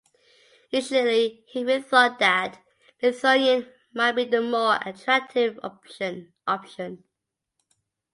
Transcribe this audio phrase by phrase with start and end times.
[0.71, 2.59] Initially Hewitt thought that
[3.03, 6.33] Lithuanian might be the more attractive option.